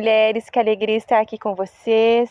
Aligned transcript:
Mulheres, 0.00 0.48
que 0.48 0.58
alegria 0.58 0.96
estar 0.96 1.20
aqui 1.20 1.36
com 1.36 1.54
vocês 1.54 2.30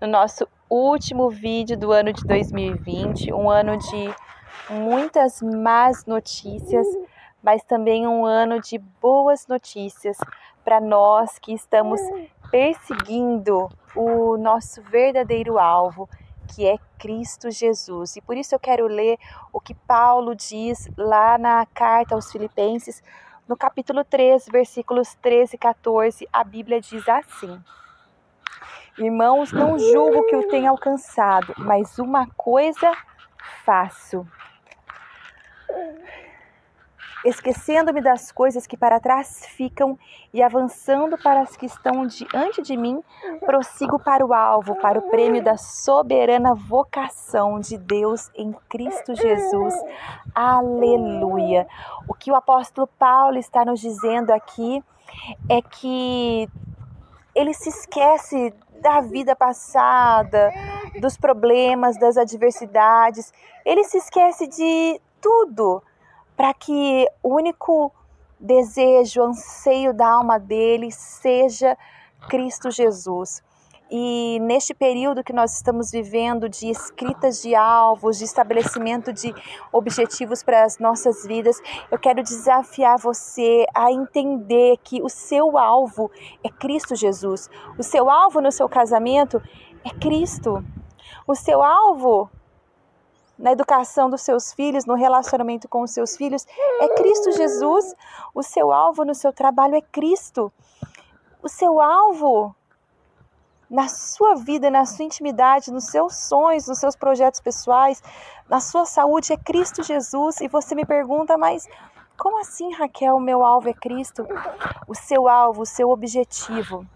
no 0.00 0.08
nosso 0.08 0.48
último 0.68 1.30
vídeo 1.30 1.78
do 1.78 1.92
ano 1.92 2.12
de 2.12 2.24
2020, 2.24 3.32
um 3.32 3.48
ano 3.48 3.78
de 3.78 4.12
muitas 4.68 5.40
más 5.40 6.04
notícias, 6.04 6.84
mas 7.40 7.62
também 7.62 8.08
um 8.08 8.26
ano 8.26 8.60
de 8.60 8.78
boas 9.00 9.46
notícias 9.46 10.18
para 10.64 10.80
nós 10.80 11.38
que 11.38 11.52
estamos 11.52 12.00
perseguindo 12.50 13.68
o 13.94 14.36
nosso 14.36 14.82
verdadeiro 14.82 15.60
alvo, 15.60 16.08
que 16.48 16.66
é 16.66 16.76
Cristo 16.98 17.52
Jesus. 17.52 18.16
E 18.16 18.20
por 18.20 18.36
isso 18.36 18.52
eu 18.52 18.58
quero 18.58 18.88
ler 18.88 19.16
o 19.52 19.60
que 19.60 19.74
Paulo 19.74 20.34
diz 20.34 20.88
lá 20.98 21.38
na 21.38 21.64
carta 21.66 22.16
aos 22.16 22.32
Filipenses, 22.32 23.00
no 23.48 23.56
capítulo 23.56 24.04
3, 24.04 24.46
versículos 24.50 25.14
13 25.16 25.56
e 25.56 25.58
14, 25.58 26.28
a 26.32 26.42
Bíblia 26.42 26.80
diz 26.80 27.08
assim: 27.08 27.62
Irmãos, 28.98 29.52
não 29.52 29.78
julgo 29.78 30.26
que 30.26 30.34
eu 30.34 30.48
tenha 30.48 30.70
alcançado, 30.70 31.54
mas 31.58 31.98
uma 31.98 32.26
coisa 32.36 32.92
faço 33.64 34.26
esquecendo-me 37.24 38.00
das 38.00 38.30
coisas 38.30 38.66
que 38.66 38.76
para 38.76 39.00
trás 39.00 39.46
ficam 39.46 39.98
e 40.32 40.42
avançando 40.42 41.16
para 41.16 41.40
as 41.40 41.56
que 41.56 41.66
estão 41.66 42.06
diante 42.06 42.60
de 42.62 42.76
mim, 42.76 43.02
prossigo 43.40 43.98
para 43.98 44.24
o 44.24 44.34
alvo, 44.34 44.74
para 44.76 44.98
o 44.98 45.10
prêmio 45.10 45.42
da 45.42 45.56
soberana 45.56 46.54
vocação 46.54 47.58
de 47.58 47.78
Deus 47.78 48.30
em 48.34 48.52
Cristo 48.68 49.14
Jesus. 49.14 49.74
Aleluia! 50.34 51.66
O 52.08 52.14
que 52.14 52.30
o 52.30 52.34
apóstolo 52.34 52.86
Paulo 52.98 53.38
está 53.38 53.64
nos 53.64 53.80
dizendo 53.80 54.30
aqui 54.30 54.82
é 55.48 55.62
que 55.62 56.48
ele 57.34 57.54
se 57.54 57.68
esquece 57.68 58.52
da 58.80 59.00
vida 59.00 59.34
passada, 59.34 60.52
dos 61.00 61.16
problemas, 61.16 61.98
das 61.98 62.18
adversidades, 62.18 63.32
ele 63.64 63.82
se 63.84 63.96
esquece 63.96 64.46
de 64.46 65.00
tudo 65.20 65.82
para 66.36 66.52
que 66.54 67.08
o 67.22 67.34
único 67.34 67.92
desejo, 68.38 69.22
anseio 69.22 69.94
da 69.94 70.06
alma 70.06 70.38
dele 70.38 70.90
seja 70.90 71.76
Cristo 72.28 72.70
Jesus. 72.70 73.42
E 73.90 74.40
neste 74.40 74.74
período 74.74 75.22
que 75.22 75.32
nós 75.32 75.54
estamos 75.54 75.90
vivendo 75.90 76.48
de 76.48 76.68
escritas 76.68 77.40
de 77.42 77.54
alvos, 77.54 78.18
de 78.18 78.24
estabelecimento 78.24 79.12
de 79.12 79.32
objetivos 79.70 80.42
para 80.42 80.64
as 80.64 80.78
nossas 80.78 81.24
vidas, 81.24 81.60
eu 81.90 81.98
quero 81.98 82.22
desafiar 82.22 82.98
você 82.98 83.66
a 83.74 83.92
entender 83.92 84.78
que 84.82 85.02
o 85.02 85.08
seu 85.08 85.58
alvo 85.58 86.10
é 86.42 86.48
Cristo 86.48 86.96
Jesus. 86.96 87.48
O 87.78 87.82
seu 87.82 88.10
alvo 88.10 88.40
no 88.40 88.50
seu 88.50 88.68
casamento 88.68 89.40
é 89.84 89.90
Cristo. 89.90 90.64
O 91.26 91.34
seu 91.34 91.62
alvo 91.62 92.30
na 93.44 93.52
educação 93.52 94.08
dos 94.08 94.22
seus 94.22 94.54
filhos, 94.54 94.86
no 94.86 94.94
relacionamento 94.94 95.68
com 95.68 95.82
os 95.82 95.90
seus 95.90 96.16
filhos, 96.16 96.46
é 96.80 96.88
Cristo 96.94 97.30
Jesus. 97.32 97.94
O 98.34 98.42
seu 98.42 98.72
alvo 98.72 99.04
no 99.04 99.14
seu 99.14 99.34
trabalho 99.34 99.76
é 99.76 99.82
Cristo. 99.82 100.50
O 101.42 101.48
seu 101.48 101.78
alvo 101.78 102.56
na 103.68 103.86
sua 103.86 104.34
vida, 104.34 104.70
na 104.70 104.86
sua 104.86 105.04
intimidade, 105.04 105.70
nos 105.70 105.88
seus 105.88 106.16
sonhos, 106.16 106.66
nos 106.66 106.78
seus 106.78 106.96
projetos 106.96 107.38
pessoais, 107.38 108.02
na 108.48 108.60
sua 108.60 108.86
saúde 108.86 109.34
é 109.34 109.36
Cristo 109.36 109.82
Jesus. 109.82 110.40
E 110.40 110.48
você 110.48 110.74
me 110.74 110.86
pergunta, 110.86 111.36
mas 111.36 111.68
como 112.16 112.40
assim, 112.40 112.72
Raquel, 112.72 113.16
o 113.16 113.20
meu 113.20 113.44
alvo 113.44 113.68
é 113.68 113.74
Cristo? 113.74 114.26
O 114.88 114.94
seu 114.94 115.28
alvo, 115.28 115.62
o 115.62 115.66
seu 115.66 115.90
objetivo 115.90 116.86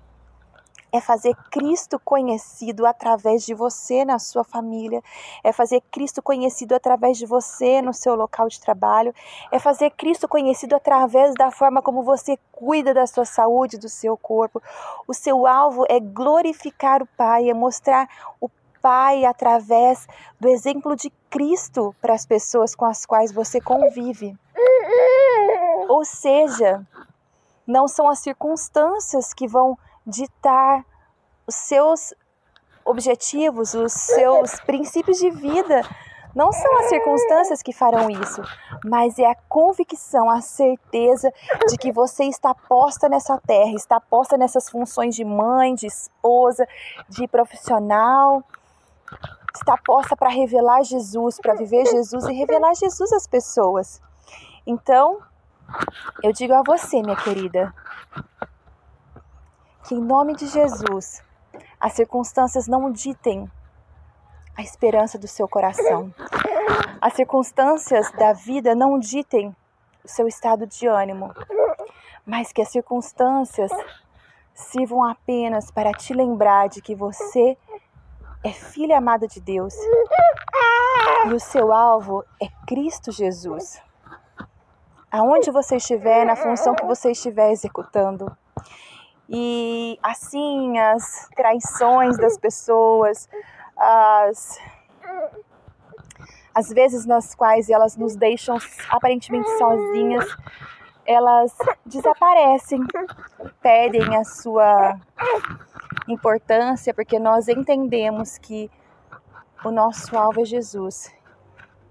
é 0.92 1.00
fazer 1.00 1.34
Cristo 1.50 1.98
conhecido 1.98 2.86
através 2.86 3.44
de 3.44 3.54
você 3.54 4.04
na 4.04 4.18
sua 4.18 4.44
família, 4.44 5.02
é 5.42 5.52
fazer 5.52 5.82
Cristo 5.90 6.22
conhecido 6.22 6.74
através 6.74 7.18
de 7.18 7.26
você 7.26 7.82
no 7.82 7.92
seu 7.92 8.14
local 8.14 8.48
de 8.48 8.60
trabalho, 8.60 9.14
é 9.50 9.58
fazer 9.58 9.90
Cristo 9.90 10.28
conhecido 10.28 10.74
através 10.74 11.34
da 11.34 11.50
forma 11.50 11.82
como 11.82 12.02
você 12.02 12.38
cuida 12.52 12.94
da 12.94 13.06
sua 13.06 13.24
saúde, 13.24 13.78
do 13.78 13.88
seu 13.88 14.16
corpo. 14.16 14.62
O 15.06 15.14
seu 15.14 15.46
alvo 15.46 15.84
é 15.88 16.00
glorificar 16.00 17.02
o 17.02 17.06
Pai, 17.16 17.50
é 17.50 17.54
mostrar 17.54 18.08
o 18.40 18.50
Pai 18.80 19.24
através 19.24 20.06
do 20.40 20.48
exemplo 20.48 20.96
de 20.96 21.10
Cristo 21.28 21.94
para 22.00 22.14
as 22.14 22.24
pessoas 22.24 22.74
com 22.74 22.84
as 22.84 23.04
quais 23.04 23.32
você 23.32 23.60
convive. 23.60 24.36
Ou 25.88 26.04
seja, 26.04 26.86
não 27.66 27.86
são 27.86 28.08
as 28.08 28.20
circunstâncias 28.20 29.34
que 29.34 29.46
vão 29.46 29.76
ditar 30.08 30.84
os 31.46 31.54
seus 31.54 32.14
objetivos, 32.84 33.74
os 33.74 33.92
seus 33.92 34.58
princípios 34.60 35.18
de 35.18 35.30
vida. 35.30 35.82
Não 36.34 36.52
são 36.52 36.78
as 36.78 36.88
circunstâncias 36.88 37.62
que 37.62 37.72
farão 37.72 38.08
isso, 38.08 38.42
mas 38.84 39.18
é 39.18 39.26
a 39.26 39.34
convicção, 39.48 40.30
a 40.30 40.40
certeza 40.40 41.32
de 41.68 41.76
que 41.76 41.90
você 41.90 42.24
está 42.24 42.54
posta 42.54 43.08
nessa 43.08 43.38
terra, 43.38 43.72
está 43.74 44.00
posta 44.00 44.36
nessas 44.36 44.68
funções 44.68 45.14
de 45.14 45.24
mãe, 45.24 45.74
de 45.74 45.86
esposa, 45.86 46.66
de 47.08 47.26
profissional, 47.26 48.44
está 49.54 49.76
posta 49.84 50.16
para 50.16 50.28
revelar 50.28 50.82
Jesus, 50.84 51.38
para 51.40 51.54
viver 51.54 51.86
Jesus 51.86 52.24
e 52.26 52.32
revelar 52.32 52.74
Jesus 52.74 53.12
às 53.12 53.26
pessoas. 53.26 54.00
Então, 54.66 55.18
eu 56.22 56.32
digo 56.32 56.54
a 56.54 56.62
você, 56.62 57.02
minha 57.02 57.16
querida, 57.16 57.74
que 59.84 59.94
em 59.94 60.00
nome 60.00 60.34
de 60.34 60.46
Jesus 60.46 61.22
as 61.80 61.92
circunstâncias 61.92 62.66
não 62.66 62.90
ditem 62.90 63.50
a 64.56 64.62
esperança 64.62 65.18
do 65.18 65.28
seu 65.28 65.46
coração. 65.46 66.12
As 67.00 67.14
circunstâncias 67.14 68.10
da 68.12 68.32
vida 68.32 68.74
não 68.74 68.98
ditem 68.98 69.54
o 70.04 70.08
seu 70.08 70.26
estado 70.26 70.66
de 70.66 70.86
ânimo, 70.88 71.32
mas 72.26 72.52
que 72.52 72.60
as 72.60 72.68
circunstâncias 72.68 73.70
sirvam 74.52 75.04
apenas 75.04 75.70
para 75.70 75.92
te 75.92 76.12
lembrar 76.12 76.68
de 76.68 76.82
que 76.82 76.94
você 76.94 77.56
é 78.42 78.50
filha 78.50 78.98
amada 78.98 79.28
de 79.28 79.40
Deus 79.40 79.74
e 81.26 81.32
o 81.32 81.38
seu 81.38 81.72
alvo 81.72 82.24
é 82.42 82.48
Cristo 82.66 83.12
Jesus. 83.12 83.80
Aonde 85.10 85.50
você 85.50 85.76
estiver, 85.76 86.26
na 86.26 86.36
função 86.36 86.74
que 86.74 86.84
você 86.84 87.12
estiver 87.12 87.50
executando, 87.50 88.36
e 89.28 89.98
assim, 90.02 90.78
as 90.78 91.28
traições 91.36 92.16
das 92.16 92.38
pessoas, 92.38 93.28
as, 93.76 94.58
as 96.54 96.68
vezes 96.70 97.04
nas 97.04 97.34
quais 97.34 97.68
elas 97.68 97.94
nos 97.94 98.16
deixam 98.16 98.56
aparentemente 98.88 99.50
sozinhas, 99.58 100.24
elas 101.04 101.54
desaparecem, 101.84 102.80
perdem 103.60 104.16
a 104.16 104.24
sua 104.24 104.98
importância, 106.08 106.94
porque 106.94 107.18
nós 107.18 107.48
entendemos 107.48 108.38
que 108.38 108.70
o 109.62 109.70
nosso 109.70 110.16
alvo 110.16 110.40
é 110.40 110.44
Jesus. 110.46 111.14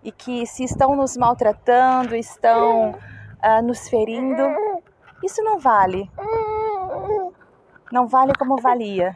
E 0.03 0.11
que 0.11 0.45
se 0.47 0.63
estão 0.63 0.95
nos 0.95 1.17
maltratando, 1.17 2.15
estão 2.15 2.91
uh, 2.91 3.61
nos 3.63 3.89
ferindo, 3.89 4.43
isso 5.23 5.43
não 5.43 5.59
vale 5.59 6.09
não 7.91 8.07
vale 8.07 8.33
como 8.37 8.57
valia, 8.57 9.15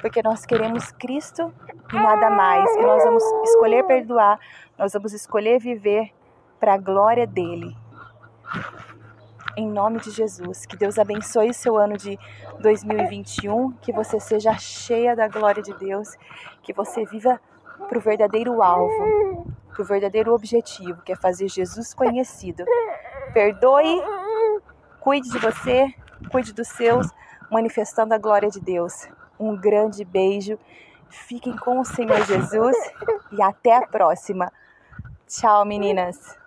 porque 0.00 0.22
nós 0.22 0.46
queremos 0.46 0.92
Cristo 0.92 1.52
e 1.92 1.96
nada 1.96 2.30
mais, 2.30 2.70
e 2.76 2.82
nós 2.82 3.02
vamos 3.04 3.24
escolher 3.44 3.84
perdoar, 3.84 4.38
nós 4.78 4.92
vamos 4.92 5.12
escolher 5.12 5.58
viver 5.58 6.12
para 6.58 6.74
a 6.74 6.78
glória 6.78 7.26
dele. 7.26 7.76
Em 9.56 9.68
nome 9.68 9.98
de 9.98 10.10
Jesus, 10.10 10.64
que 10.64 10.76
Deus 10.76 10.98
abençoe 10.98 11.50
o 11.50 11.54
seu 11.54 11.76
ano 11.76 11.96
de 11.96 12.18
2021, 12.60 13.72
que 13.72 13.92
você 13.92 14.20
seja 14.20 14.56
cheia 14.56 15.16
da 15.16 15.26
glória 15.26 15.62
de 15.62 15.74
Deus, 15.74 16.16
que 16.62 16.72
você 16.72 17.04
viva 17.04 17.40
para 17.88 17.98
o 17.98 18.00
verdadeiro 18.00 18.62
alvo, 18.62 19.52
para 19.72 19.82
o 19.82 19.84
verdadeiro 19.84 20.32
objetivo, 20.32 21.02
que 21.02 21.12
é 21.12 21.16
fazer 21.16 21.48
Jesus 21.48 21.92
conhecido. 21.92 22.64
Perdoe, 23.32 24.00
cuide 25.00 25.28
de 25.28 25.38
você, 25.38 25.92
cuide 26.30 26.52
dos 26.52 26.68
seus 26.68 27.08
manifestando 27.50 28.14
a 28.14 28.18
glória 28.18 28.48
de 28.48 28.60
Deus. 28.60 29.08
Um 29.38 29.56
grande 29.56 30.04
beijo. 30.04 30.58
Fiquem 31.08 31.56
com 31.56 31.80
o 31.80 31.84
Senhor 31.84 32.24
Jesus 32.24 32.76
e 33.32 33.42
até 33.42 33.76
a 33.76 33.86
próxima. 33.86 34.52
Tchau, 35.26 35.64
meninas. 35.64 36.39